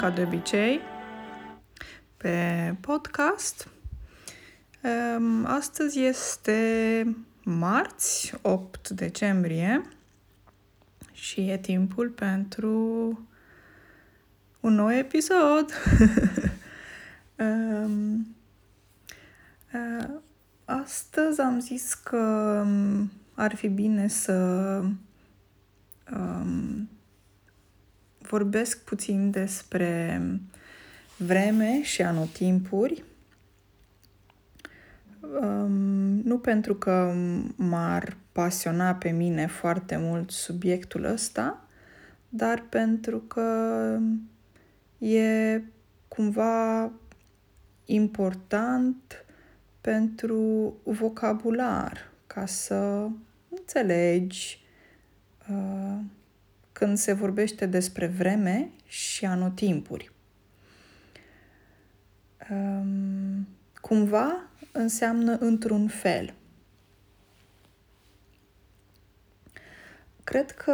[0.00, 0.80] ca de obicei
[2.16, 3.68] pe podcast.
[4.80, 9.82] Ehm, astăzi este marți, 8 decembrie
[11.12, 12.68] și e timpul pentru
[14.60, 15.72] un nou episod.
[17.38, 18.18] um,
[19.74, 20.08] uh,
[20.64, 22.66] astăzi am zis că
[23.34, 24.34] ar fi bine să
[26.12, 26.88] um,
[28.30, 30.22] vorbesc puțin despre
[31.16, 33.04] vreme și anotimpuri.
[35.40, 35.72] Um,
[36.24, 37.14] nu pentru că
[37.56, 41.64] m-ar pasiona pe mine foarte mult subiectul ăsta,
[42.28, 43.98] dar pentru că
[44.98, 45.62] e
[46.08, 46.92] cumva
[47.84, 49.24] important
[49.80, 53.08] pentru vocabular, ca să
[53.48, 54.64] înțelegi
[55.50, 55.98] uh,
[56.80, 60.12] când se vorbește despre vreme și anotimpuri.
[62.50, 63.48] Um,
[63.80, 64.36] cumva
[64.72, 66.34] înseamnă într-un fel.
[70.24, 70.72] Cred că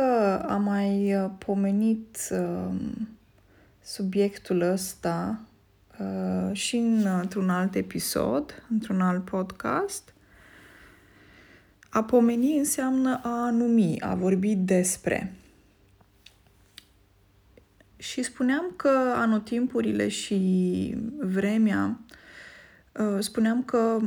[0.49, 2.75] am mai uh, pomenit uh,
[3.83, 5.41] subiectul ăsta
[6.01, 10.15] uh, și într-un alt episod, într-un alt podcast.
[11.89, 15.33] A pomeni înseamnă a numi, a vorbi despre.
[17.97, 22.01] Și spuneam că anotimpurile și vremea,
[22.93, 23.99] uh, spuneam că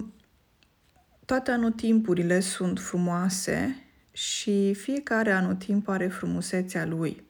[1.25, 7.23] toate anotimpurile sunt frumoase și fiecare anotimp are frumusețea lui.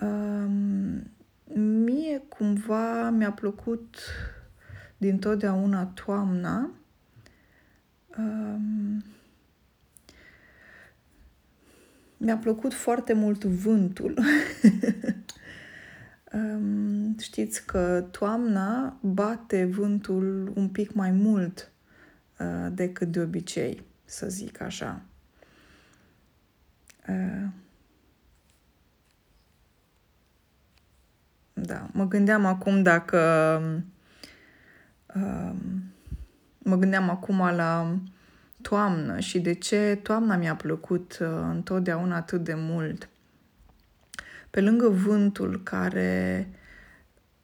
[0.00, 1.10] Um,
[1.84, 3.96] mie cumva mi-a plăcut
[4.96, 6.70] din totdeauna toamna.
[8.18, 9.04] Um,
[12.24, 14.18] mi-a plăcut foarte mult vântul.
[16.32, 21.72] um, știți că toamna bate vântul un pic mai mult
[22.38, 25.02] uh, decât de obicei, să zic așa.
[27.08, 27.48] Uh,
[31.52, 33.18] da, mă gândeam acum dacă
[35.14, 35.52] uh,
[36.58, 37.98] mă gândeam acum la
[38.68, 43.08] toamnă și de ce toamna mi-a plăcut uh, întotdeauna atât de mult.
[44.50, 46.48] Pe lângă vântul care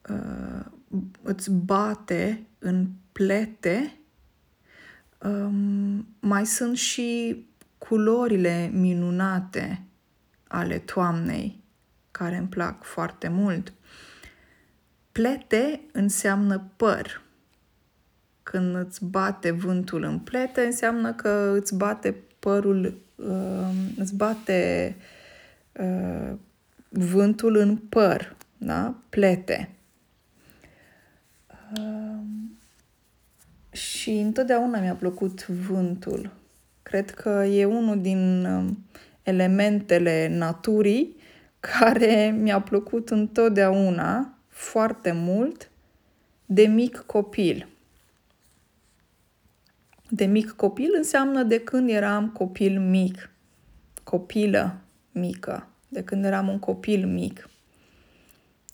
[0.09, 0.65] uh,
[1.21, 3.97] îți bate în plete,
[5.23, 7.45] um, mai sunt și
[7.77, 9.83] culorile minunate
[10.47, 11.63] ale toamnei,
[12.11, 13.73] care îmi plac foarte mult.
[15.11, 17.21] Plete înseamnă păr.
[18.51, 24.95] Când îți bate vântul în plete, înseamnă că îți bate părul, uh, îți bate
[25.79, 26.33] uh,
[26.89, 28.95] vântul în păr, da?
[29.09, 29.69] Plete.
[31.77, 32.21] Uh,
[33.71, 36.31] și întotdeauna mi-a plăcut vântul
[36.91, 38.85] Cred că e unul din um,
[39.23, 41.15] elementele naturii
[41.59, 45.69] care mi-a plăcut întotdeauna foarte mult
[46.45, 47.70] de mic copil.
[50.13, 53.29] De mic copil înseamnă de când eram copil mic,
[54.03, 57.49] copilă mică, de când eram un copil mic.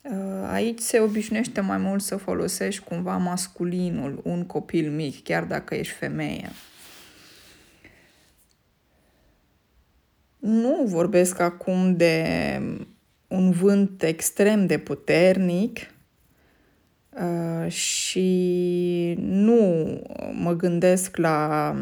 [0.01, 5.75] Uh, aici se obișnuiește mai mult să folosești cumva masculinul, un copil mic, chiar dacă
[5.75, 6.49] ești femeie.
[10.39, 12.27] Nu vorbesc acum de
[13.27, 15.96] un vânt extrem de puternic uh,
[17.67, 19.85] și nu
[20.33, 21.75] mă gândesc la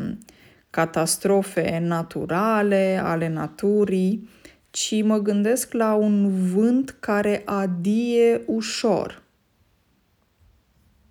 [0.69, 4.29] catastrofe naturale ale naturii,
[4.70, 9.23] ci mă gândesc la un vânt care adie ușor.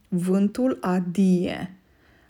[0.09, 1.77] Vântul adie,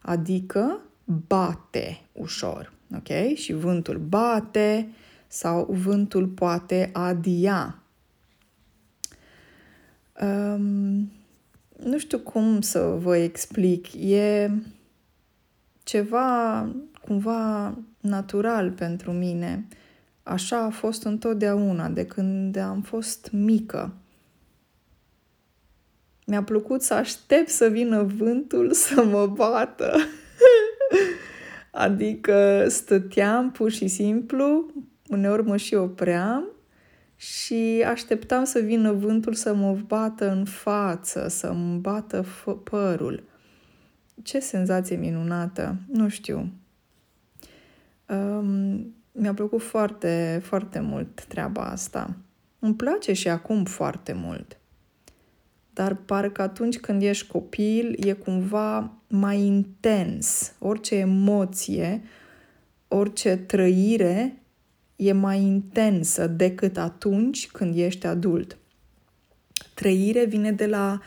[0.00, 3.34] adică bate ușor, ok?
[3.34, 4.88] Și vântul bate,
[5.26, 7.78] sau vântul poate adia.
[10.20, 11.10] Um,
[11.84, 13.92] nu știu cum să vă explic.
[13.94, 14.50] E
[15.82, 16.68] ceva
[17.04, 19.66] cumva natural pentru mine.
[20.22, 23.92] Așa a fost întotdeauna, de când am fost mică.
[26.26, 29.96] Mi-a plăcut să aștept să vină vântul să mă bată.
[31.70, 34.72] adică stăteam pur și simplu
[35.08, 36.53] uneori mă și opream
[37.16, 42.24] și așteptam să vină vântul să mă bată în față, să-mi bată
[42.64, 43.22] părul.
[44.22, 45.76] Ce senzație minunată!
[45.86, 46.52] Nu știu.
[48.08, 52.16] Um, mi-a plăcut foarte, foarte mult treaba asta.
[52.58, 54.58] Îmi place și acum foarte mult.
[55.72, 60.54] Dar parcă atunci când ești copil e cumva mai intens.
[60.58, 62.02] Orice emoție,
[62.88, 64.42] orice trăire
[64.96, 68.56] e mai intensă decât atunci când ești adult.
[69.74, 71.00] Trăire vine de la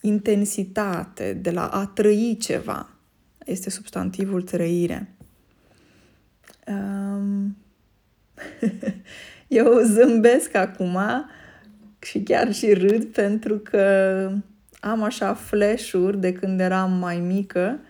[0.00, 2.90] intensitate, de la a trăi ceva.
[3.44, 5.14] Este substantivul trăire.
[6.66, 7.56] Um...
[9.48, 10.98] Eu zâmbesc acum
[11.98, 14.32] și chiar și râd pentru că
[14.80, 17.80] am așa flash-uri de când eram mai mică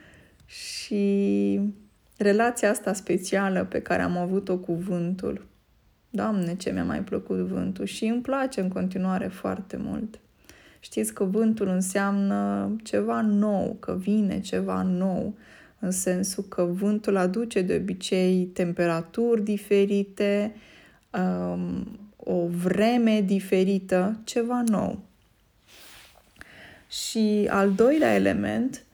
[0.46, 1.60] și
[2.18, 5.46] relația asta specială pe care am avut-o cu vântul.
[6.10, 10.18] Doamne, ce mi-a mai plăcut vântul și îmi place în continuare foarte mult.
[10.80, 15.34] Știți că vântul înseamnă ceva nou, că vine ceva nou,
[15.78, 20.54] în sensul că vântul aduce de obicei temperaturi diferite,
[21.10, 24.98] um, o vreme diferită, ceva nou.
[26.88, 28.84] Și al doilea element,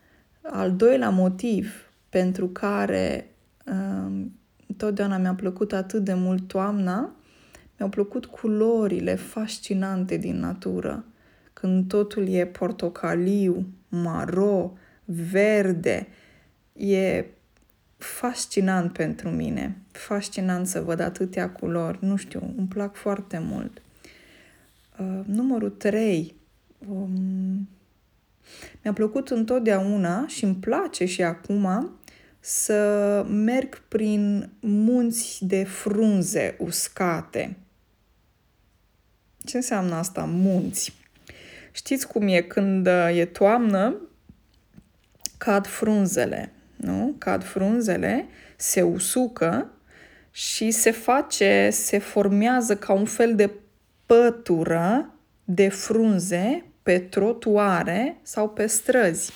[0.43, 1.84] al doilea motiv
[2.15, 3.31] pentru care
[3.67, 4.33] um,
[4.77, 7.15] totdeauna mi-a plăcut atât de mult toamna,
[7.79, 11.05] mi-au plăcut culorile fascinante din natură.
[11.53, 14.73] Când totul e portocaliu, maro,
[15.05, 16.07] verde,
[16.73, 17.25] e
[17.97, 19.79] fascinant pentru mine.
[19.91, 21.99] Fascinant să văd atâtea culori.
[22.01, 23.83] Nu știu, îmi plac foarte mult.
[24.99, 26.35] Uh, numărul 3.
[26.89, 27.69] Um,
[28.83, 31.93] mi-a plăcut întotdeauna și îmi place și acum
[32.47, 37.57] să merg prin munți de frunze uscate.
[39.45, 40.95] Ce înseamnă asta, munți?
[41.73, 43.97] Știți cum e când e toamnă,
[45.39, 47.15] cad frunzele nu?
[47.19, 48.27] Cad frunzele,
[48.57, 49.71] se usucă
[50.31, 53.51] și se face, se formează ca un fel de
[54.07, 55.15] pătură
[55.45, 59.33] de frunze pe trotuare sau pe străzi.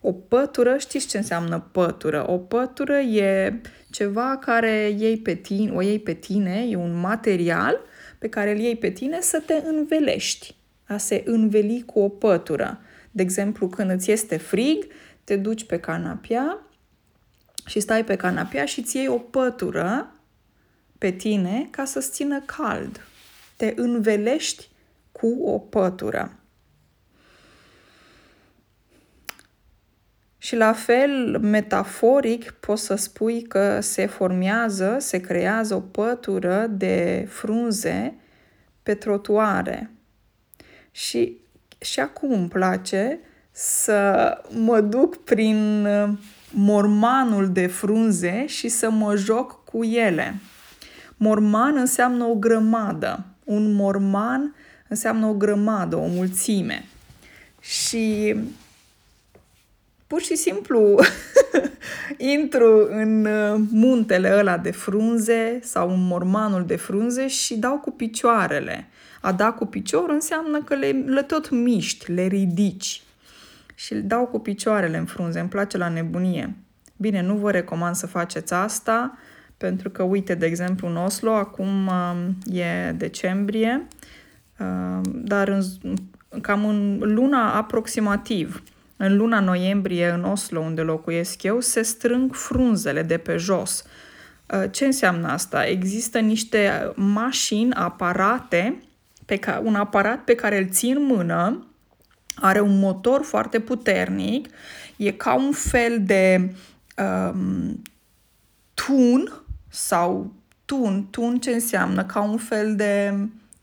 [0.00, 2.30] O pătură, știți ce înseamnă pătură?
[2.30, 3.60] O pătură e
[3.90, 7.80] ceva care iei pe tine, o iei pe tine, e un material
[8.18, 10.56] pe care îl iei pe tine să te învelești.
[10.86, 12.80] A se înveli cu o pătură.
[13.10, 14.86] De exemplu, când îți este frig,
[15.24, 16.66] te duci pe canapea
[17.66, 20.12] și stai pe canapea și îți iei o pătură
[20.98, 23.00] pe tine ca să-ți țină cald.
[23.56, 24.68] Te învelești
[25.12, 26.38] cu o pătură.
[30.38, 37.26] Și la fel, metaforic, poți să spui că se formează, se creează o pătură de
[37.28, 38.14] frunze
[38.82, 39.90] pe trotuare.
[40.90, 41.36] Și,
[41.78, 43.20] și acum îmi place
[43.50, 46.08] să mă duc prin uh,
[46.50, 50.34] mormanul de frunze și să mă joc cu ele.
[51.16, 53.24] Morman înseamnă o grămadă.
[53.44, 54.54] Un morman
[54.88, 56.84] înseamnă o grămadă, o mulțime.
[57.60, 58.36] Și
[60.08, 60.94] pur și simplu
[62.36, 67.90] intru în uh, muntele ăla de frunze sau în mormanul de frunze și dau cu
[67.90, 68.86] picioarele.
[69.20, 73.02] A da cu picior înseamnă că le, le tot miști, le ridici
[73.74, 76.54] și îl dau cu picioarele în frunze, îmi place la nebunie.
[76.96, 79.18] Bine, nu vă recomand să faceți asta,
[79.56, 83.86] pentru că, uite, de exemplu, în Oslo, acum um, e decembrie,
[84.58, 85.62] um, dar în,
[86.40, 88.62] cam în luna aproximativ,
[89.00, 93.84] în luna noiembrie, în Oslo, unde locuiesc eu, se strâng frunzele de pe jos.
[94.54, 95.66] Uh, ce înseamnă asta?
[95.66, 98.82] Există niște mașini, aparate,
[99.24, 101.66] pe ca, un aparat pe care îl țin în mână
[102.34, 104.48] are un motor foarte puternic,
[104.96, 106.54] e ca un fel de
[106.96, 107.82] um,
[108.74, 109.32] tun
[109.68, 110.32] sau
[110.64, 113.14] tun, tun ce înseamnă ca un fel de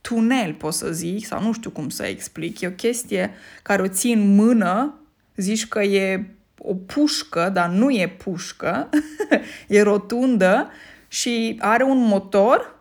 [0.02, 2.62] tunel, pot să zic, sau nu știu cum să explic.
[2.62, 3.32] E o chestie
[3.64, 5.00] care o ții în mână,
[5.36, 6.26] zici că e
[6.58, 8.90] o pușcă, dar nu e pușcă,
[9.68, 10.72] e rotundă
[11.08, 12.76] și are un motor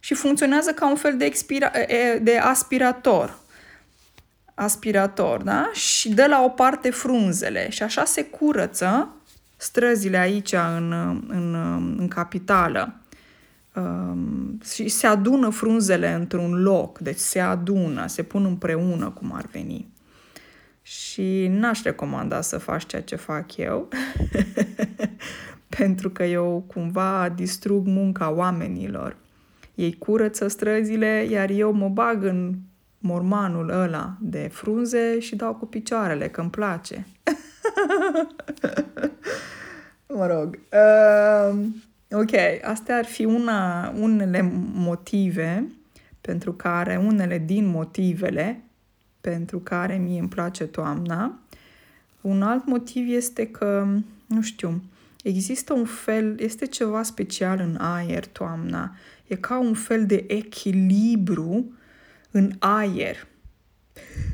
[0.00, 1.72] și funcționează ca un fel de, expira-
[2.20, 3.42] de aspirator
[4.54, 5.70] aspirator, da?
[5.72, 9.08] Și dă la o parte frunzele și așa se curăță
[9.56, 10.92] străzile aici în,
[11.28, 11.54] în,
[11.98, 12.94] în capitală.
[13.74, 19.46] Um, și se adună frunzele într-un loc, deci se adună, se pun împreună cum ar
[19.52, 19.86] veni.
[20.86, 23.88] Și n-aș recomanda să faci ceea ce fac eu,
[25.78, 29.16] pentru că eu cumva distrug munca oamenilor.
[29.74, 32.54] Ei curăță străzile, iar eu mă bag în
[32.98, 37.06] mormanul ăla de frunze și dau cu picioarele, că îmi place.
[40.16, 40.58] mă rog.
[40.72, 41.64] Uh,
[42.16, 42.30] Ok,
[42.62, 45.66] astea ar fi una, unele motive
[46.20, 48.63] pentru care, unele din motivele
[49.30, 51.38] pentru care mie îmi place toamna.
[52.20, 53.86] Un alt motiv este că,
[54.26, 54.82] nu știu,
[55.22, 58.96] există un fel, este ceva special în aer toamna.
[59.26, 61.72] E ca un fel de echilibru
[62.30, 63.26] în aer.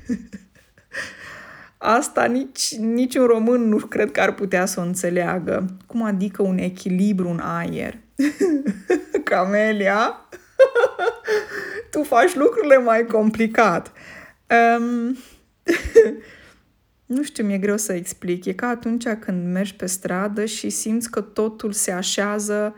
[1.78, 5.76] Asta nici, nici un român nu cred că ar putea să o înțeleagă.
[5.86, 7.98] Cum adică un echilibru în aer?
[9.24, 10.28] Camelia,
[11.90, 13.92] tu faci lucrurile mai complicat.
[14.50, 15.16] Um,
[17.16, 18.44] nu știu, mi-e greu să explic.
[18.44, 22.74] E ca atunci când mergi pe stradă și simți că totul se așează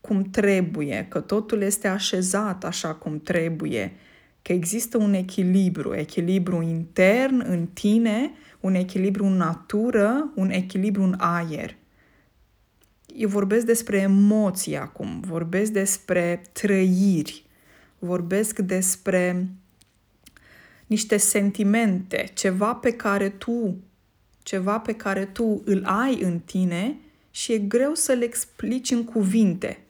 [0.00, 3.92] cum trebuie, că totul este așezat așa cum trebuie,
[4.42, 11.14] că există un echilibru, echilibru intern în tine, un echilibru în natură, un echilibru în
[11.18, 11.76] aer.
[13.14, 17.46] Eu vorbesc despre emoții acum, vorbesc despre trăiri,
[17.98, 19.48] vorbesc despre
[20.88, 23.76] niște sentimente, ceva pe care tu,
[24.42, 26.96] ceva pe care tu îl ai în tine
[27.30, 29.80] și e greu să le explici în cuvinte.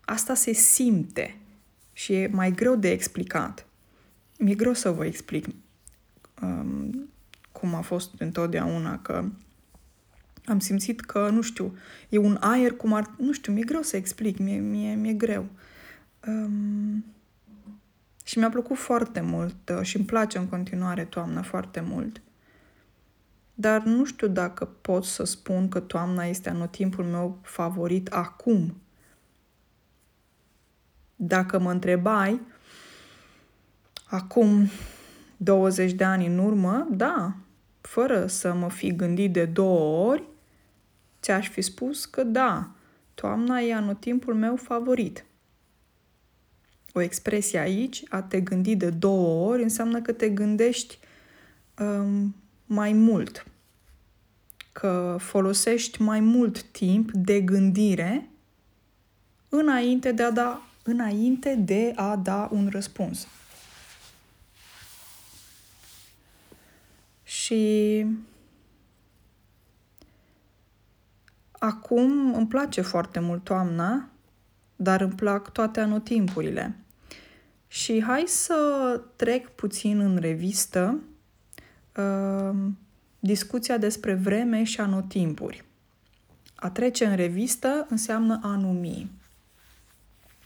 [0.00, 1.36] Asta se simte
[1.92, 3.66] și e mai greu de explicat.
[4.38, 5.46] Mi-e greu să vă explic
[6.42, 7.10] um,
[7.52, 9.24] cum a fost întotdeauna, că
[10.44, 11.76] am simțit că, nu știu,
[12.08, 13.14] e un aer cum ar...
[13.18, 15.46] Nu știu, mi-e greu să explic, mi-e, mi-e, mi-e greu.
[16.26, 17.04] Um,
[18.22, 22.20] și mi-a plăcut foarte mult uh, și îmi place în continuare toamna foarte mult.
[23.54, 28.76] Dar nu știu dacă pot să spun că toamna este anotimpul meu favorit acum.
[31.16, 32.40] Dacă mă întrebai,
[34.04, 34.70] acum
[35.36, 37.34] 20 de ani în urmă, da,
[37.80, 40.22] fără să mă fi gândit de două ori,
[41.22, 42.70] ți-aș fi spus că da,
[43.14, 45.24] toamna e anotimpul meu favorit.
[46.92, 50.98] O expresie aici, a te gândi de două ori, înseamnă că te gândești
[51.78, 52.34] um,
[52.66, 53.46] mai mult,
[54.72, 58.28] că folosești mai mult timp de gândire
[59.48, 63.26] înainte de a da, înainte de a da un răspuns.
[67.22, 68.06] Și
[71.50, 74.08] acum îmi place foarte mult toamna,
[74.76, 76.81] dar îmi plac toate anotimpurile.
[77.72, 80.98] Și hai să trec puțin în revistă
[81.96, 82.56] uh,
[83.18, 85.64] discuția despre vreme și anotimpuri.
[86.54, 89.10] A trece în revistă înseamnă a numi,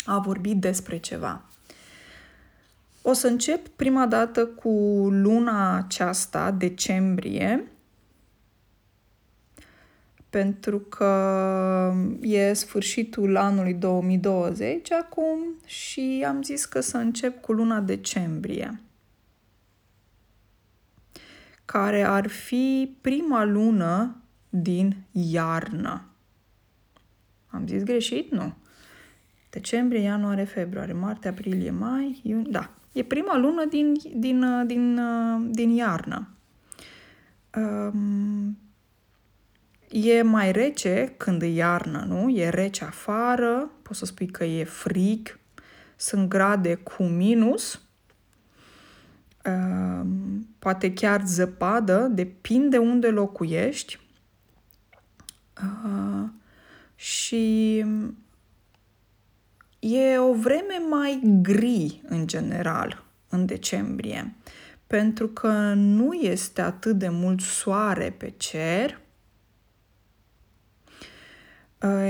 [0.04, 1.44] a vorbi despre ceva.
[3.02, 4.70] O să încep prima dată cu
[5.10, 7.70] luna aceasta, decembrie,
[10.36, 17.80] pentru că e sfârșitul anului 2020 acum și am zis că să încep cu luna
[17.80, 18.80] decembrie,
[21.64, 26.04] care ar fi prima lună din iarnă.
[27.46, 28.30] Am zis greșit?
[28.30, 28.54] Nu.
[29.50, 32.70] Decembrie, ianuarie, februarie, martie, aprilie, mai, iunie, da.
[32.92, 35.00] E prima lună din, din, din,
[35.50, 36.28] din iarnă.
[37.54, 38.58] Um,
[39.90, 42.30] E mai rece când e iarnă, nu?
[42.30, 45.38] E rece afară, poți să spui că e frig,
[45.96, 47.82] sunt grade cu minus,
[49.44, 50.06] uh,
[50.58, 53.98] poate chiar zăpadă, depinde unde locuiești.
[55.62, 56.28] Uh,
[56.94, 57.78] și
[59.78, 64.34] e o vreme mai gri în general în decembrie,
[64.86, 69.05] pentru că nu este atât de mult soare pe cer, Uh,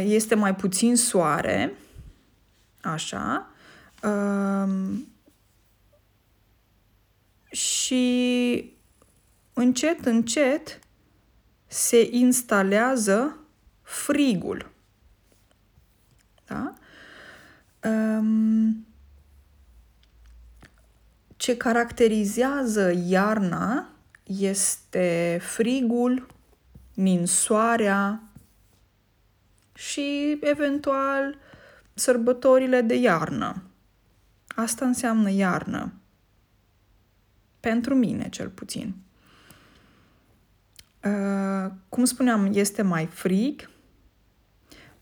[0.04, 1.72] este mai puțin soare,
[2.80, 3.50] așa,
[4.02, 5.08] um,
[7.50, 8.74] și
[9.52, 10.78] încet, încet
[11.66, 13.38] se instalează
[13.82, 14.70] frigul.
[16.46, 16.74] Da?
[17.88, 18.86] Um,
[21.36, 23.88] ce caracterizează iarna
[24.22, 26.26] este frigul,
[26.94, 28.25] ninsoarea,
[29.76, 31.38] și eventual
[31.94, 33.62] sărbătorile de iarnă.
[34.46, 35.92] Asta înseamnă iarnă.
[37.60, 38.94] Pentru mine, cel puțin.
[41.04, 43.70] Uh, cum spuneam, este mai frig.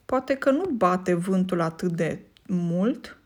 [0.04, 3.19] Poate că nu bate vântul atât de mult,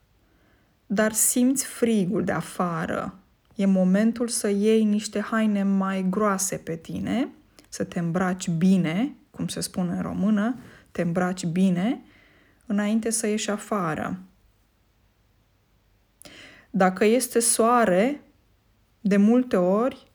[0.86, 3.18] dar simți frigul de afară.
[3.54, 7.28] E momentul să iei niște haine mai groase pe tine,
[7.68, 10.56] să te îmbraci bine, cum se spune în română,
[10.90, 12.02] te îmbraci bine
[12.66, 14.18] înainte să ieși afară.
[16.70, 18.20] Dacă este soare,
[19.00, 20.10] de multe ori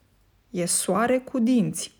[0.50, 1.92] e soare cu dinți.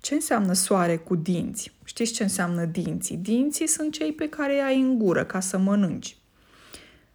[0.00, 1.72] Ce înseamnă soare cu dinți?
[1.84, 3.16] Știți ce înseamnă dinții?
[3.16, 6.16] Dinții sunt cei pe care îi ai în gură ca să mănânci.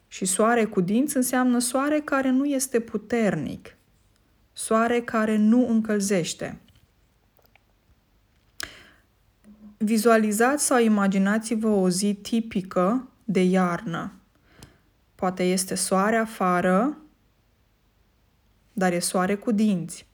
[0.07, 3.77] Și soare cu dinți înseamnă soare care nu este puternic,
[4.53, 6.59] soare care nu încălzește.
[9.77, 14.11] Vizualizați sau imaginați-vă o zi tipică de iarnă.
[15.15, 16.97] Poate este soare afară,
[18.73, 20.07] dar e soare cu dinți.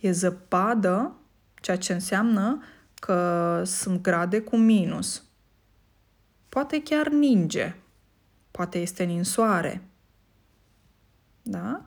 [0.00, 1.14] E zăpadă,
[1.54, 2.62] ceea ce înseamnă
[2.94, 5.24] că sunt grade cu minus.
[6.48, 7.74] Poate chiar ninge,
[8.50, 9.82] poate este ninsoare.
[11.42, 11.84] Da?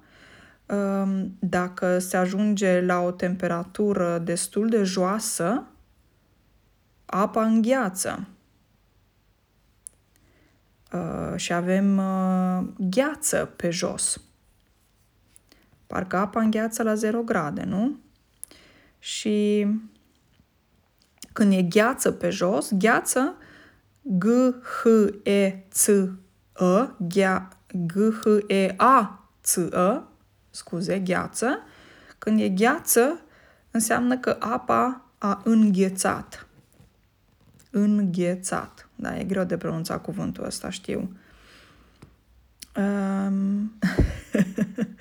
[0.66, 5.68] Ehm, dacă se ajunge la o temperatură destul de joasă,
[7.14, 8.28] apa îngheață.
[10.92, 14.22] Uh, și avem uh, gheață pe jos.
[15.88, 18.00] Parcă apa îngheață la 0 grade, nu?
[19.00, 19.68] Și
[21.34, 23.36] când e gheață pe jos, gheață,
[24.02, 24.26] G,
[24.62, 24.88] H,
[25.24, 26.10] E, Ț, E,
[26.98, 27.48] ghea,
[27.86, 27.92] G,
[28.22, 30.02] H, E, A, Ț, E,
[30.50, 31.60] scuze, gheață.
[32.18, 33.22] Când e gheață,
[33.72, 36.48] înseamnă că apa a înghețat.
[37.76, 38.90] Înghețat.
[38.96, 41.18] Da, e greu de pronunțat cuvântul ăsta, știu.
[42.76, 43.74] Um...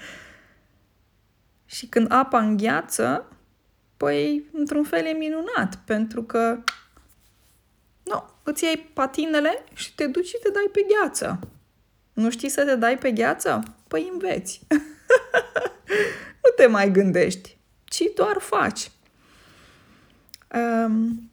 [1.75, 3.27] și când apa îngheață,
[3.97, 6.59] păi, într-un fel e minunat, pentru că
[8.03, 11.39] nu, îți iei patinele și te duci și te dai pe gheață.
[12.13, 13.63] Nu știi să te dai pe gheață?
[13.89, 14.61] Păi înveți.
[16.43, 18.91] nu te mai gândești, ci doar faci.
[20.55, 21.32] Um,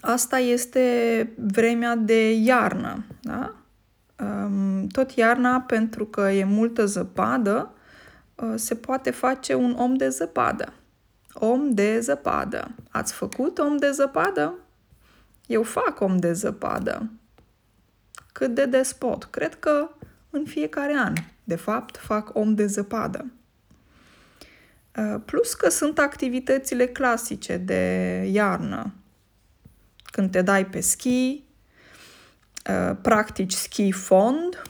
[0.00, 3.54] asta este vremea de iarnă, da?
[4.20, 7.74] Um, tot iarna, pentru că e multă zăpadă,
[8.34, 10.72] uh, se poate face un om de zăpadă.
[11.32, 12.70] Om de zăpadă.
[12.90, 14.54] Ați făcut om de zăpadă?
[15.46, 17.10] Eu fac om de zăpadă.
[18.32, 19.24] Cât de despot?
[19.24, 19.90] Cred că
[20.30, 21.12] în fiecare an,
[21.44, 23.26] de fapt, fac om de zăpadă.
[24.96, 27.82] Uh, plus că sunt activitățile clasice de
[28.32, 28.92] iarnă.
[30.10, 31.44] Când te dai pe schi,
[32.70, 34.62] uh, practici ski fond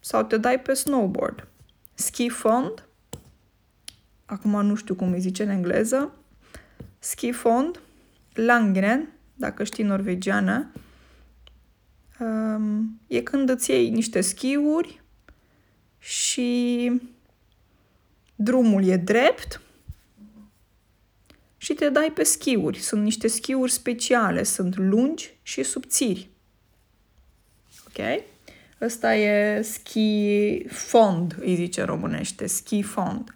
[0.00, 1.48] sau te dai pe snowboard.
[1.94, 2.86] Ski fond
[4.26, 6.12] acum nu știu cum îi zice în engleză,
[6.98, 7.80] ski fond,
[8.34, 10.70] langren, dacă știi norvegiană,
[12.18, 15.02] um, e când îți iei niște schiuri
[15.98, 17.00] și
[18.34, 19.60] drumul e drept
[21.66, 22.78] și te dai pe schiuri.
[22.78, 26.30] Sunt niște schiuri speciale, sunt lungi și subțiri.
[27.86, 28.22] Ok?
[28.80, 33.34] Ăsta e ski fond, îi zice românește, ski fond.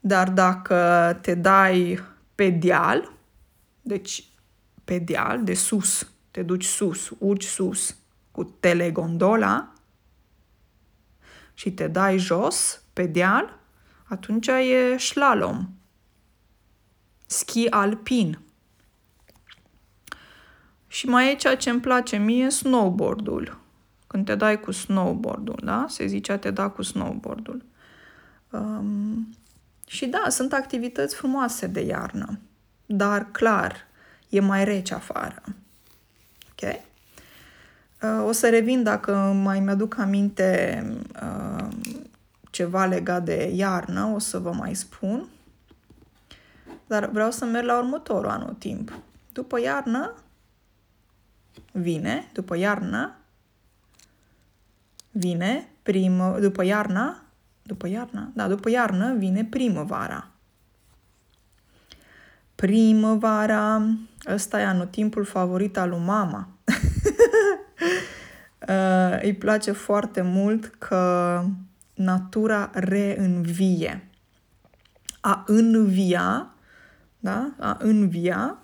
[0.00, 2.00] Dar dacă te dai
[2.34, 3.12] pe deal,
[3.82, 4.24] deci
[4.84, 7.96] pe deal, de sus, te duci sus, urci sus
[8.30, 9.72] cu telegondola
[11.54, 13.58] și te dai jos pe deal,
[14.04, 15.68] atunci e slalom,
[17.32, 18.38] ski alpin.
[20.86, 23.60] Și mai e ceea ce îmi place mie, snowboardul.
[24.06, 25.84] Când te dai cu snowboardul, da?
[25.88, 27.64] Se zice a te da cu snowboardul.
[28.50, 29.28] Um,
[29.86, 32.38] și da, sunt activități frumoase de iarnă,
[32.86, 33.76] dar clar,
[34.28, 35.42] e mai rece afară.
[36.50, 36.74] Ok?
[38.02, 40.82] Uh, o să revin dacă mai mi-aduc aminte
[41.22, 41.68] uh,
[42.50, 45.28] ceva legat de iarnă, o să vă mai spun.
[46.92, 48.92] Dar vreau să merg la următorul anotimp.
[49.32, 50.14] După iarnă
[51.72, 53.16] vine, după iarnă
[55.10, 57.22] vine primă, după iarna
[57.62, 58.30] după iarna?
[58.34, 60.28] Da, după iarnă vine primăvara.
[62.54, 63.82] Primăvara,
[64.28, 66.48] ăsta e anotimpul favorit al lui mama.
[68.68, 71.44] uh, îi place foarte mult că
[71.94, 74.10] natura reînvie.
[75.20, 76.51] A învia,
[77.22, 77.54] da?
[77.58, 78.58] A învia,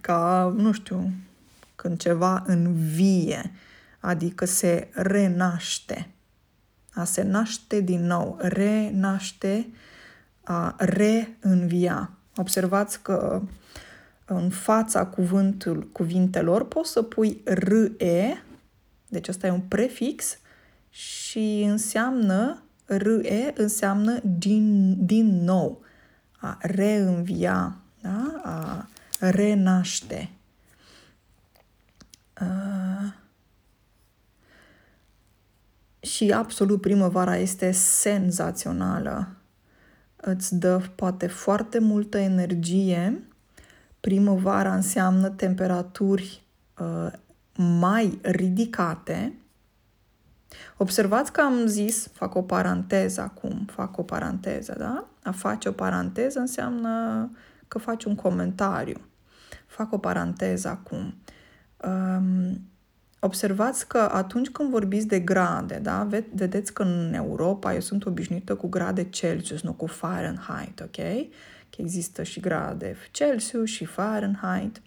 [0.00, 1.10] ca, nu știu,
[1.76, 3.52] când ceva învie,
[4.00, 6.14] adică se renaște
[6.94, 9.68] a se naște din nou, renaște,
[10.42, 12.10] a reînvia.
[12.36, 13.42] Observați că
[14.24, 18.44] în fața cuvântul, cuvintelor poți să pui râe,
[19.08, 20.38] deci asta e un prefix
[20.90, 25.82] și înseamnă râe înseamnă din, din nou,
[26.40, 28.40] a reînvia, da?
[28.44, 28.86] a
[29.18, 30.30] renaște.
[32.40, 33.12] Uh,
[36.00, 39.28] și absolut primăvara este senzațională.
[40.16, 43.22] Îți dă poate foarte multă energie.
[44.00, 46.42] Primăvara înseamnă temperaturi
[46.78, 47.12] uh,
[47.56, 49.34] mai ridicate.
[50.76, 55.09] Observați că am zis, fac o paranteză acum, fac o paranteză, da?
[55.22, 57.30] A face o paranteză înseamnă
[57.68, 59.00] că faci un comentariu.
[59.66, 61.14] Fac o paranteză acum.
[61.84, 62.60] Um,
[63.18, 68.54] observați că atunci când vorbiți de grade, da, vedeți că în Europa eu sunt obișnuită
[68.54, 70.96] cu grade Celsius, nu cu Fahrenheit, ok?
[71.70, 74.82] Că există și grade Celsius și Fahrenheit.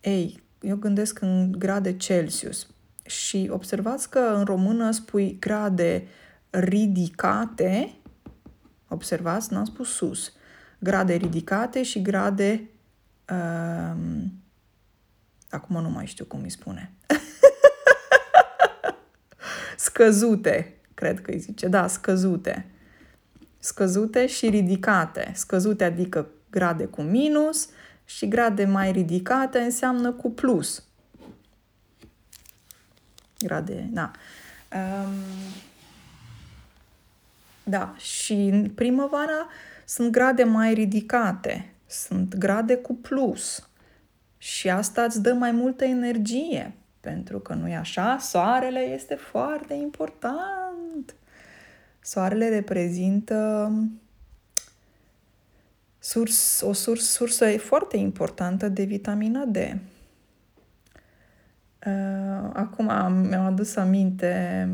[0.00, 2.66] Ei, eu gândesc în grade Celsius
[3.06, 6.06] și observați că în română spui grade
[6.50, 7.94] ridicate,
[8.90, 10.32] observați, n-am spus sus,
[10.78, 12.70] grade ridicate și grade
[13.30, 14.32] um,
[15.50, 16.92] acum nu mai știu cum îi spune.
[19.76, 22.66] scăzute, cred că îi zice, da, scăzute.
[23.58, 25.32] Scăzute și ridicate.
[25.34, 27.68] Scăzute adică grade cu minus
[28.04, 30.84] și grade mai ridicate înseamnă cu plus.
[33.38, 34.10] Grade, da.
[34.74, 35.12] Um,
[37.70, 39.46] da, și în primăvara
[39.84, 43.68] sunt grade mai ridicate, sunt grade cu plus.
[44.38, 49.74] Și asta îți dă mai multă energie, pentru că nu e așa, soarele este foarte
[49.74, 51.14] important.
[52.00, 53.72] Soarele reprezintă
[55.98, 59.56] surs, o surs, sursă foarte importantă de vitamina D.
[59.56, 59.74] Uh,
[62.52, 64.68] acum mi-am adus aminte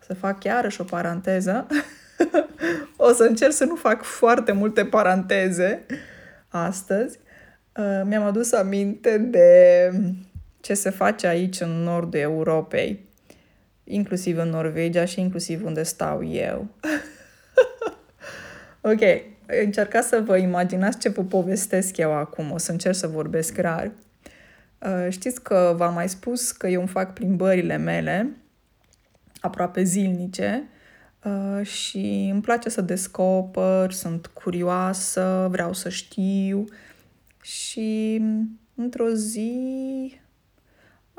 [0.00, 1.66] să fac iarăși o paranteză.
[2.96, 5.86] o să încerc să nu fac foarte multe paranteze
[6.48, 7.18] astăzi.
[7.76, 9.90] Uh, mi-am adus aminte de
[10.60, 13.08] ce se face aici în nordul Europei,
[13.84, 16.66] inclusiv în Norvegia și inclusiv unde stau eu.
[18.90, 19.00] ok,
[19.64, 23.90] încercați să vă imaginați ce vă povestesc eu acum, o să încerc să vorbesc rar.
[24.78, 28.36] Uh, știți că v-am mai spus că eu îmi fac plimbările mele
[29.40, 30.75] aproape zilnice uh,
[31.62, 36.64] și îmi place să descoper, sunt curioasă, vreau să știu
[37.42, 38.22] și
[38.74, 40.20] într-o zi,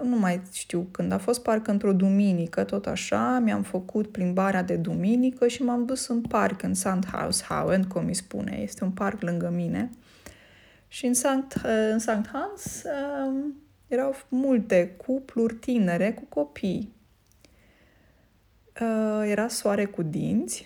[0.04, 4.76] nu mai știu când, a fost parcă într-o duminică, tot așa, mi-am făcut plimbarea de
[4.76, 9.52] duminică și m-am dus în parc, în Sandhaushauen, cum îi spune, este un parc lângă
[9.56, 9.90] mine.
[10.88, 12.84] Și în Sankt, în Sankt Hans
[13.26, 13.54] um,
[13.88, 16.96] erau multe cupluri tinere cu copii.
[18.82, 20.66] Uh, era soare cu dinți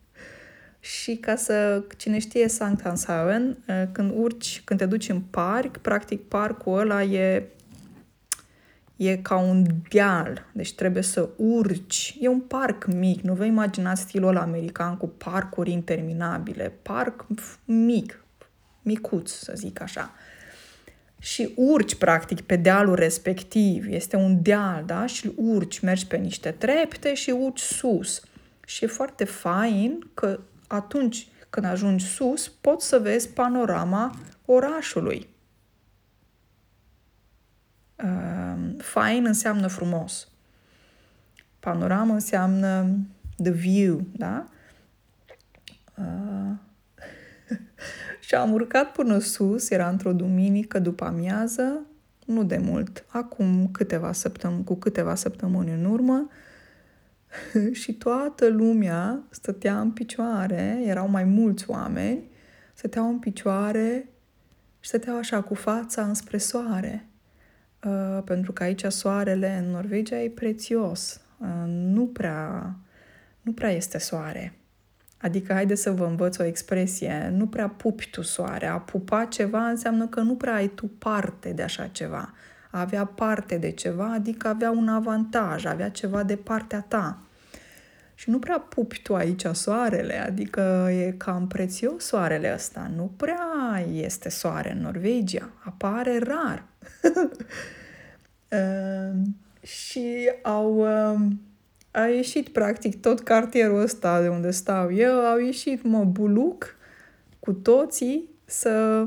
[0.80, 5.76] și ca să, cine știe Sankt Hanshaven, uh, când urci, când te duci în parc,
[5.76, 7.48] practic parcul ăla e
[8.96, 12.16] e ca un deal, deci trebuie să urci.
[12.20, 16.72] E un parc mic, nu vă imaginați stilul ăla american cu parcuri interminabile.
[16.82, 17.26] Parc
[17.64, 18.24] mic,
[18.82, 20.10] micuț, să zic așa.
[21.24, 23.86] Și urci, practic, pe dealul respectiv.
[23.88, 25.06] Este un deal, da?
[25.06, 28.22] Și urci, mergi pe niște trepte și urci sus.
[28.66, 35.28] Și e foarte fain că atunci când ajungi sus, poți să vezi panorama orașului.
[38.04, 40.28] Uh, fain înseamnă frumos.
[41.60, 42.98] Panorama înseamnă
[43.42, 44.44] the view, da?
[48.24, 51.86] Uh, și am urcat până sus, era într-o duminică după amiază,
[52.26, 56.28] nu de mult, acum câteva săptămâni, cu câteva săptămâni în urmă,
[57.80, 62.22] și toată lumea stătea în picioare, erau mai mulți oameni,
[62.74, 64.08] stăteau în picioare
[64.80, 67.06] și stăteau așa cu fața înspre soare.
[67.84, 71.20] Uh, pentru că aici soarele în Norvegia e prețios.
[71.38, 72.76] Uh, nu prea,
[73.40, 74.58] nu prea este soare.
[75.24, 78.66] Adică, haide să vă învăț o expresie, nu prea pupi tu soare.
[78.66, 82.34] A pupa ceva înseamnă că nu prea ai tu parte de așa ceva.
[82.70, 87.18] A avea parte de ceva, adică avea un avantaj, avea ceva de partea ta.
[88.14, 92.90] Și nu prea pupi tu aici soarele, adică e cam prețios soarele ăsta.
[92.96, 96.64] Nu prea este soare în Norvegia, apare rar.
[98.50, 99.20] uh,
[99.82, 101.20] și au, uh,
[101.94, 106.76] a ieșit practic tot cartierul ăsta de unde stau eu, au ieșit mă buluc
[107.40, 109.06] cu toții să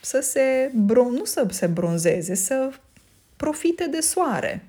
[0.00, 2.70] să se, bron, nu să se bronzeze, să
[3.36, 4.64] profite de soare.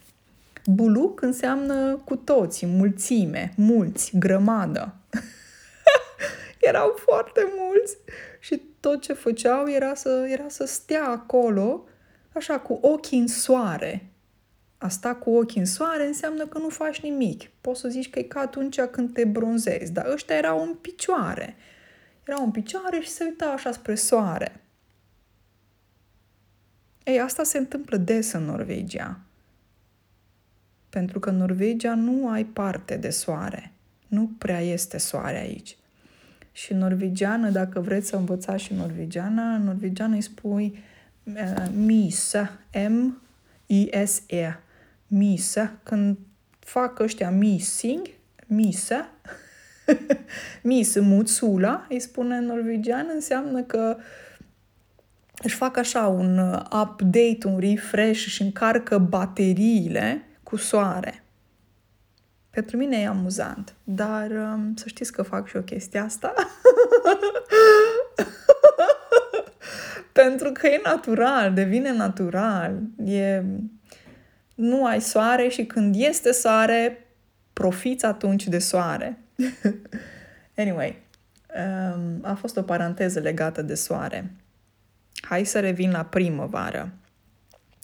[0.66, 4.96] Buluc înseamnă cu toți, mulțime, mulți, grămadă.
[6.70, 7.98] Erau foarte mulți
[8.40, 11.88] și tot ce făceau era să, era să stea acolo,
[12.34, 14.09] așa, cu ochii în soare.
[14.82, 17.50] A sta cu ochii în soare înseamnă că nu faci nimic.
[17.62, 21.56] Poți să zici că e ca atunci când te bronzezi, dar ăștia erau în picioare.
[22.24, 24.64] Erau în picioare și se uita așa spre soare.
[27.04, 29.20] Ei, asta se întâmplă des în Norvegia.
[30.90, 33.72] Pentru că în Norvegia nu ai parte de soare.
[34.08, 35.78] Nu prea este soare aici.
[36.52, 40.84] Și norvegiană, dacă vreți să învățați și norvegiana, în norvegiană îi spui
[41.24, 44.60] uh, misa, M-I-S-E,
[45.10, 45.80] misa.
[45.84, 46.18] Când
[46.60, 48.08] fac ăștia missing,
[48.48, 49.10] misa,
[50.64, 53.98] mis, mutsula, îi spune în norvegian, înseamnă că
[55.44, 56.38] își fac așa un
[56.82, 61.24] update, un refresh și încarcă bateriile cu soare.
[62.50, 66.34] Pentru mine e amuzant, dar um, să știți că fac și o chestie asta.
[70.12, 72.80] Pentru că e natural, devine natural.
[73.06, 73.44] E...
[74.60, 77.08] Nu ai soare și când este soare,
[77.54, 79.18] profiți atunci de soare.
[80.58, 81.02] anyway,
[81.56, 84.36] um, a fost o paranteză legată de soare.
[85.22, 86.94] Hai să revin la primăvară.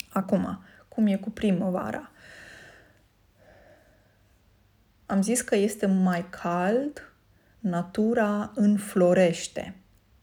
[0.09, 2.11] Acum, cum e cu primăvara?
[5.05, 7.13] Am zis că este mai cald,
[7.59, 9.75] natura înflorește.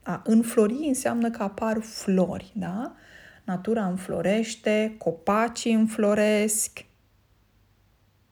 [0.02, 2.94] A înflori înseamnă că apar flori, da?
[3.44, 6.84] Natura înflorește, copacii înfloresc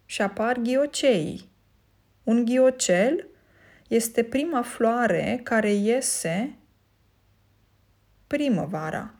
[0.06, 1.48] și apar ghiocei.
[2.24, 3.26] Un ghiocel
[3.88, 6.54] este prima floare care iese
[8.26, 9.14] primăvara.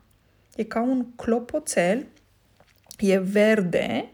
[0.55, 2.07] E ca un clopoțel,
[2.99, 4.09] e verde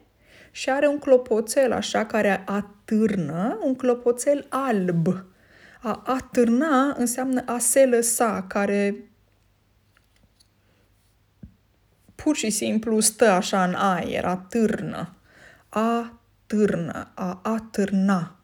[0.52, 5.08] și are un clopoțel așa care atârnă, un clopoțel alb.
[5.82, 8.96] A atârna înseamnă a se lăsa, care
[12.24, 15.16] pur și simplu stă așa în aer, atârnă.
[15.70, 18.36] Atârnă, a atârna.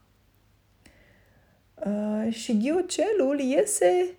[1.74, 4.16] Uh, și ghiocelul iese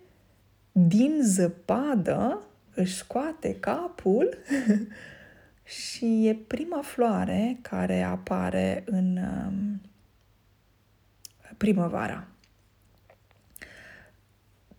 [0.71, 2.41] din zăpadă,
[2.73, 4.37] își scoate capul
[5.77, 9.81] și e prima floare care apare în um,
[11.57, 12.27] primăvara.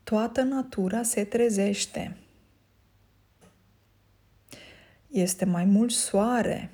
[0.02, 2.16] Toată natura se trezește.
[5.08, 6.70] Este mai mult soare,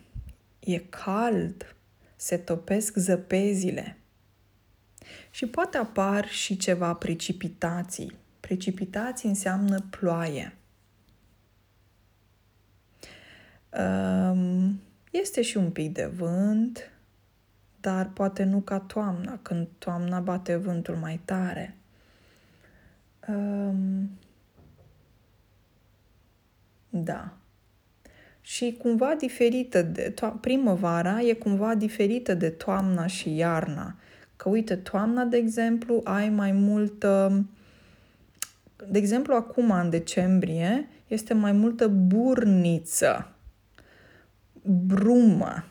[0.58, 1.76] e cald,
[2.16, 3.96] se topesc zăpezile.
[5.30, 8.16] Și poate apar și ceva precipitații.
[8.40, 10.56] Precipitații înseamnă ploaie.
[15.10, 16.90] Este și un pic de vânt,
[17.80, 21.76] dar poate nu ca toamna, când toamna bate vântul mai tare.
[26.88, 27.36] Da.
[28.42, 33.96] Și cumva diferită de to- primăvara e cumva diferită de toamna și iarna.
[34.36, 37.44] Că uite, toamna, de exemplu, ai mai multă
[38.88, 43.32] de exemplu, acum, în decembrie, este mai multă burniță
[44.62, 45.64] brumă.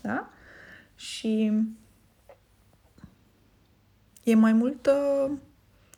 [0.00, 0.30] Da?
[0.94, 1.52] Și
[4.24, 4.92] e mai multă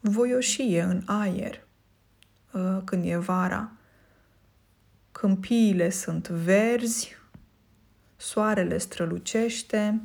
[0.01, 1.67] voioșie în aer
[2.53, 3.73] uh, când e vara.
[5.13, 7.17] Câmpiile sunt verzi,
[8.21, 10.01] soarele strălucește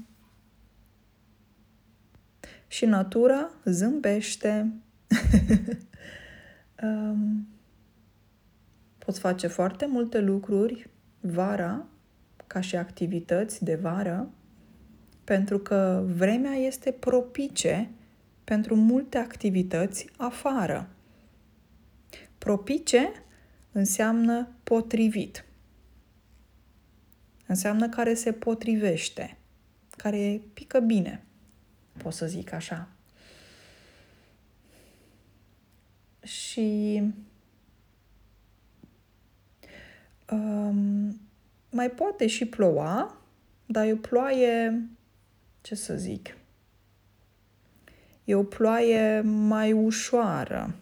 [2.68, 4.74] și natura zâmbește.
[6.84, 7.48] um,
[8.98, 11.86] poți face foarte multe lucruri vara,
[12.48, 14.30] ca și activități de vară,
[15.24, 17.90] pentru că vremea este propice
[18.44, 20.90] pentru multe activități afară.
[22.38, 23.12] Propice
[23.72, 25.46] înseamnă potrivit.
[27.46, 29.38] Înseamnă care se potrivește,
[29.98, 31.26] care pică bine,
[31.98, 32.88] pot să zic așa.
[36.24, 37.02] Și
[40.32, 41.20] um,
[41.70, 43.18] mai poate și ploua,
[43.66, 44.90] dar e o ploaie,
[45.62, 46.38] ce să zic,
[48.24, 50.76] e o ploaie mai ușoară.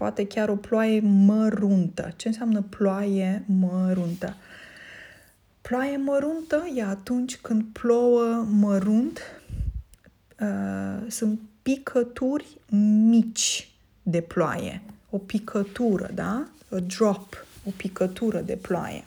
[0.00, 2.12] Poate chiar o ploaie măruntă.
[2.16, 4.34] Ce înseamnă ploaie măruntă?
[5.60, 9.20] Ploaie măruntă e atunci când plouă mărunt,
[10.40, 12.58] uh, sunt picături
[13.08, 13.70] mici
[14.02, 14.82] de ploaie.
[15.10, 16.48] O picătură, da?
[16.70, 19.04] A drop, o picătură de ploaie.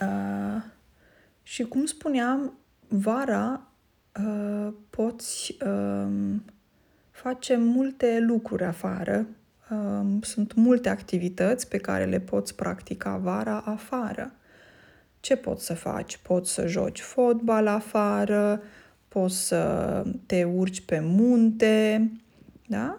[0.00, 0.62] Uh,
[1.42, 2.52] și cum spuneam,
[2.88, 3.62] vara
[4.20, 6.06] uh, poți uh,
[7.22, 9.26] face multe lucruri afară.
[9.70, 14.32] Uh, sunt multe activități pe care le poți practica vara afară.
[15.20, 16.16] Ce poți să faci?
[16.16, 18.62] Poți să joci fotbal afară,
[19.08, 22.10] poți să te urci pe munte,
[22.66, 22.98] da?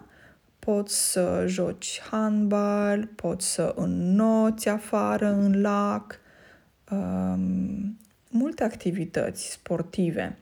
[0.58, 6.20] Poți să joci handbal, poți să înnoți afară în lac,
[6.90, 7.98] um,
[8.30, 10.38] multe activități sportive.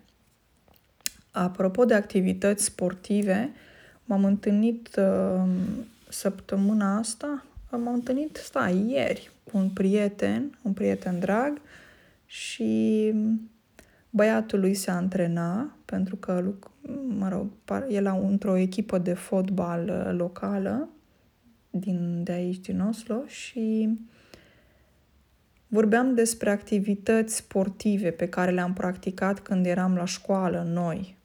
[1.30, 3.52] Apropo de activități sportive,
[4.12, 5.48] m-am întâlnit uh,
[6.08, 11.60] săptămâna asta, m-am întâlnit, stai, ieri, cu un prieten, un prieten drag
[12.26, 13.12] și
[14.10, 16.44] băiatul lui se antrena pentru că,
[17.18, 17.46] mă rog,
[17.88, 20.88] el a într-o echipă de fotbal uh, locală
[21.70, 23.88] din, de aici, din Oslo și
[25.66, 31.16] Vorbeam despre activități sportive pe care le-am practicat când eram la școală noi.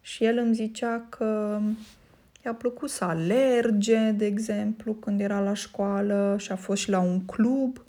[0.00, 1.60] Și el îmi zicea că
[2.46, 6.98] i-a plăcut să alerge, de exemplu, când era la școală și a fost și la
[6.98, 7.84] un club.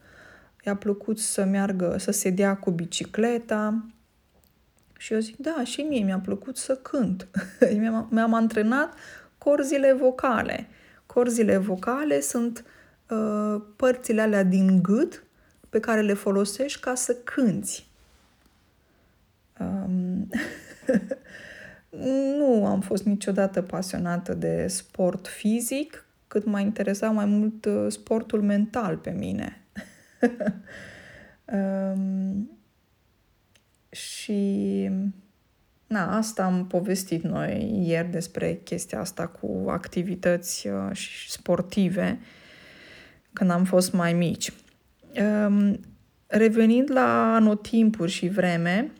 [0.65, 3.86] I-a plăcut să meargă, să se dea cu bicicleta.
[4.98, 7.28] Și eu zic, da, și mie mi-a plăcut să cânt.
[7.80, 8.93] mi-am, mi-am antrenat
[9.38, 10.67] corzile vocale.
[11.06, 12.65] Corzile vocale sunt
[13.10, 15.24] uh, părțile alea din gât
[15.70, 17.89] pe care le folosești ca să cânți.
[19.60, 20.30] Um,
[22.38, 28.41] nu am fost niciodată pasionată de sport fizic, cât m-a interesat mai mult uh, sportul
[28.41, 29.62] mental pe mine.
[31.93, 32.49] um,
[33.89, 34.89] și
[35.88, 42.19] na, asta am povestit noi ieri despre chestia asta cu activități uh, sportive
[43.33, 44.53] când am fost mai mici.
[45.45, 45.79] Um,
[46.27, 48.91] revenind la anotimpuri și vreme,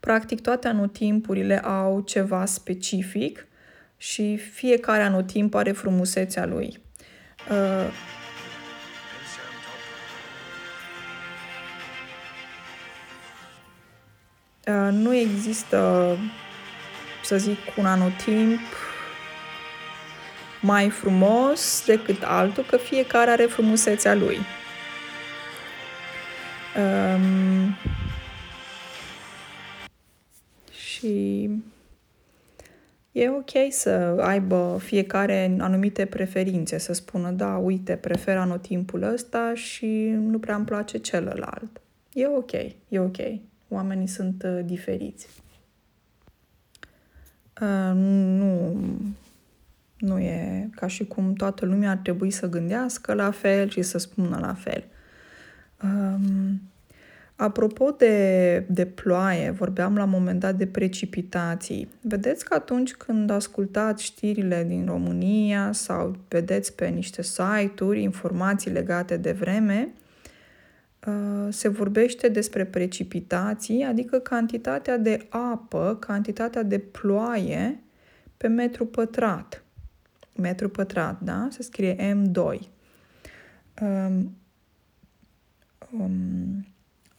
[0.00, 3.46] practic toate anotimpurile au ceva specific
[3.96, 6.80] și fiecare anotimp are frumusețea lui.
[7.50, 7.86] Uh,
[14.66, 16.16] uh, nu există,
[17.24, 18.60] să zic, un anotimp
[20.60, 24.38] mai frumos decât altul, că fiecare are frumusețea lui.
[26.76, 27.39] Um,
[33.12, 33.90] e ok să
[34.20, 40.64] aibă fiecare anumite preferințe, să spună, da, uite, prefer anotimpul ăsta și nu prea îmi
[40.64, 41.80] place celălalt.
[42.12, 42.52] E ok,
[42.88, 43.16] e ok.
[43.68, 45.26] Oamenii sunt uh, diferiți.
[47.60, 48.76] Uh, nu
[50.00, 53.98] nu e ca și cum toată lumea ar trebui să gândească la fel și să
[53.98, 54.84] spună la fel.
[55.82, 56.60] Um,
[57.40, 61.88] apropo de, de ploaie, vorbeam la un moment dat de precipitații.
[62.00, 69.16] Vedeți că atunci când ascultați știrile din România sau vedeți pe niște site-uri informații legate
[69.16, 69.92] de vreme,
[71.06, 77.80] uh, se vorbește despre precipitații, adică cantitatea de apă, cantitatea de ploaie
[78.36, 79.64] pe metru pătrat
[80.40, 81.48] metru pătrat, da?
[81.50, 82.58] Se scrie M2.
[83.82, 84.36] Um,
[85.92, 86.66] um,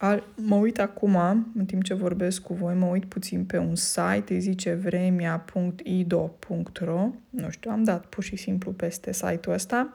[0.04, 1.16] al, mă uit acum,
[1.54, 7.10] în timp ce vorbesc cu voi, mă uit puțin pe un site, îi zice vremia.ido.ro,
[7.30, 9.94] nu știu, am dat pur și simplu peste site-ul ăsta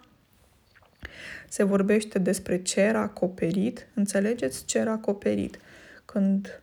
[1.50, 3.88] se vorbește despre cer acoperit.
[3.94, 5.58] Înțelegeți cer acoperit?
[6.06, 6.62] Când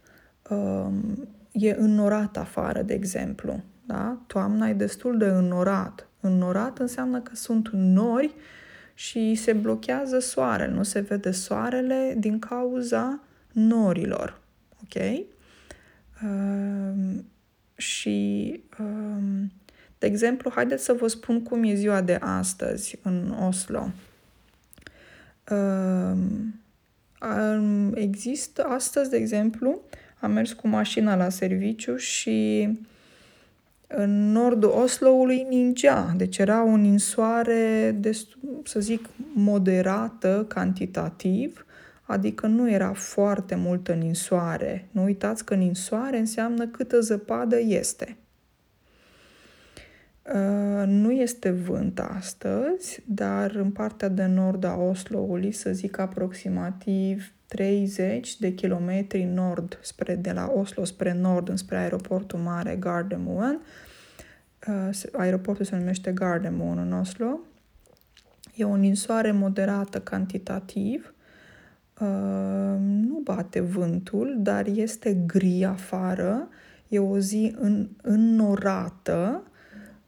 [0.50, 3.62] um, e înnorat afară, de exemplu.
[3.86, 4.18] Da?
[4.26, 6.08] Toamna e destul de înnorat.
[6.20, 8.34] Înnorat înseamnă că sunt nori
[8.94, 10.72] și se blochează soarele.
[10.72, 13.20] Nu se vede soarele din cauza
[13.54, 14.40] norilor.
[14.82, 15.26] Ok?
[16.22, 17.24] Um,
[17.76, 19.52] și, um,
[19.98, 23.88] de exemplu, haideți să vă spun cum e ziua de astăzi în Oslo.
[25.50, 26.62] Um,
[27.94, 29.80] există astăzi, de exemplu,
[30.20, 32.68] am mers cu mașina la serviciu și
[33.86, 41.66] în nordul Osloului ningea, deci era o ninsoare, destul, să zic, moderată cantitativ,
[42.04, 44.88] adică nu era foarte multă ninsoare.
[44.90, 48.16] Nu uitați că ninsoare înseamnă câtă zăpadă este.
[50.34, 57.32] Uh, nu este vânt astăzi, dar în partea de nord a Osloului, să zic aproximativ
[57.46, 63.60] 30 de kilometri nord, spre, de la Oslo spre nord, spre aeroportul mare Gardermoen.
[64.68, 67.38] Uh, aeroportul se numește Gardermoen în Oslo.
[68.54, 71.13] E o ninsoare moderată cantitativ.
[72.00, 76.48] Uh, nu bate vântul, dar este gri afară.
[76.88, 79.42] E o zi în, înnorată.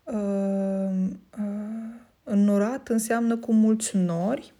[0.04, 1.08] Uh,
[2.22, 4.54] înnorat înseamnă cu mulți nori.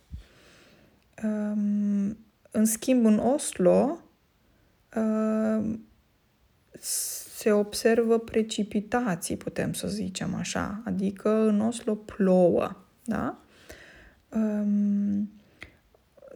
[1.24, 2.16] Um,
[2.50, 3.98] în schimb, în Oslo
[4.96, 5.78] uh,
[6.80, 13.38] se observă precipitații, putem să zicem așa, adică în Oslo plouă, da?
[14.28, 15.30] Um,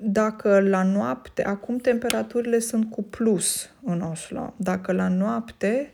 [0.02, 5.92] dacă la noapte, acum temperaturile sunt cu plus în Oslo, dacă la noapte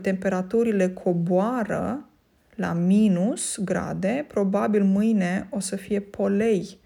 [0.00, 2.06] temperaturile coboară
[2.54, 6.78] la minus grade, probabil mâine o să fie polei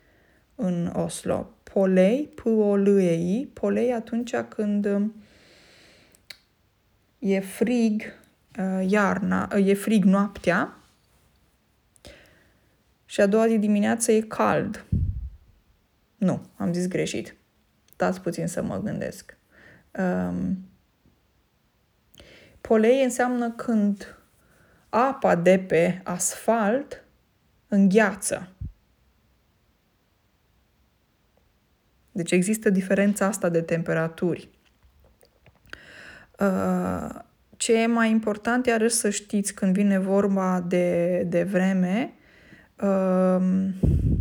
[0.55, 5.15] în Oslo polei, p o l e i polei atunci când um,
[7.19, 8.03] e frig
[8.59, 10.77] uh, iarna, uh, e frig noaptea
[13.05, 14.85] și a doua zi dimineață e cald.
[16.17, 17.37] Nu, am zis greșit.
[17.93, 19.37] Stați puțin să mă gândesc.
[19.99, 20.69] Um,
[22.61, 24.19] polei înseamnă când
[24.89, 27.05] apa de pe asfalt
[27.69, 28.49] îngheață.
[32.13, 34.49] Deci există diferența asta de temperaturi.
[36.39, 37.09] Uh,
[37.57, 42.13] ce e mai important, iarăși să știți când vine vorba de, de vreme,
[42.81, 44.16] um, uh,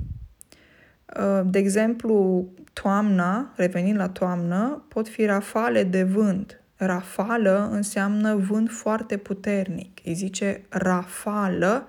[1.46, 6.60] de exemplu, toamna, revenind la toamnă, pot fi rafale de vânt.
[6.76, 10.00] Rafală înseamnă vânt foarte puternic.
[10.04, 11.88] Îi zice rafală,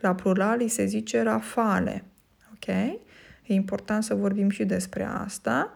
[0.00, 2.04] la plural îi se zice rafale.
[2.52, 2.66] Ok?
[2.66, 5.72] E important să vorbim și despre asta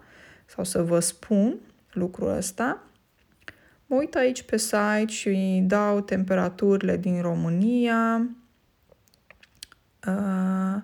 [0.46, 1.56] sau să vă spun
[1.92, 2.82] lucrul ăsta.
[3.86, 8.26] Mă uit aici pe site și dau temperaturile din România
[10.06, 10.82] uh,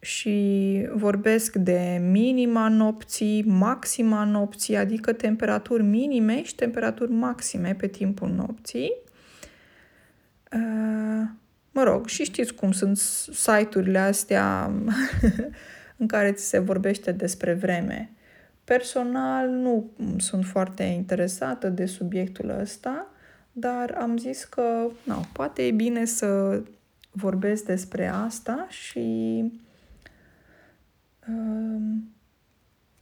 [0.00, 8.28] și vorbesc de minima nopții, maxima nopții, adică temperaturi minime și temperaturi maxime pe timpul
[8.28, 8.92] nopții.
[10.52, 11.28] Uh,
[11.78, 12.96] Mă rog, și știți cum sunt
[13.32, 14.72] site-urile astea
[16.00, 18.10] în care ți se vorbește despre vreme.
[18.64, 23.06] Personal nu sunt foarte interesată de subiectul ăsta,
[23.52, 26.62] dar am zis că no, poate e bine să
[27.10, 29.67] vorbesc despre asta și uh,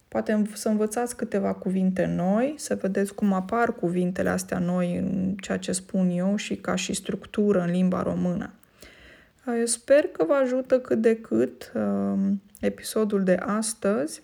[0.09, 5.59] poate să învățați câteva cuvinte noi, să vedeți cum apar cuvintele astea noi în ceea
[5.59, 8.53] ce spun eu și ca și structură în limba română.
[9.59, 14.23] Eu sper că vă ajută cât de cât uh, episodul de astăzi.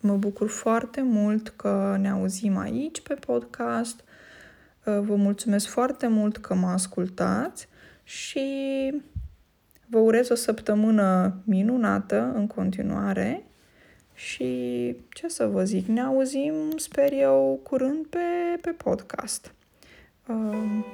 [0.00, 4.00] Mă bucur foarte mult că ne auzim aici pe podcast.
[4.84, 7.68] Uh, vă mulțumesc foarte mult că mă ascultați
[8.02, 8.42] și
[9.86, 13.44] vă urez o săptămână minunată în continuare
[14.14, 18.18] și ce să vă zic, ne auzim, sper eu, curând pe,
[18.60, 19.54] pe podcast.
[20.26, 20.84] Uh,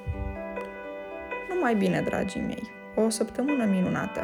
[1.53, 2.69] numai bine, dragii mei!
[2.95, 4.21] O săptămână minunată!